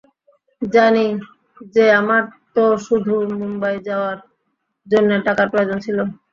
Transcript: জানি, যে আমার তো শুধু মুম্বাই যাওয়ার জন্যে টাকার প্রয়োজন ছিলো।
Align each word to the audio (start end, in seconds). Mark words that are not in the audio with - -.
জানি, 0.61 1.05
যে 1.73 1.83
আমার 1.99 2.21
তো 2.55 2.63
শুধু 2.87 3.11
মুম্বাই 3.39 3.75
যাওয়ার 3.87 4.17
জন্যে 4.87 5.15
টাকার 5.27 5.47
প্রয়োজন 5.51 5.77
ছিলো। 5.85 6.03